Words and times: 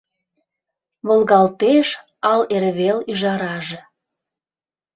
Волгалтеш 1.07 1.87
ал 2.31 2.41
эрвел 2.55 2.97
ӱжараже. 3.11 3.79